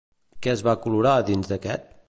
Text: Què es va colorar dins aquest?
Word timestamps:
Què 0.45 0.51
es 0.53 0.63
va 0.69 0.75
colorar 0.87 1.13
dins 1.31 1.55
aquest? 1.61 1.89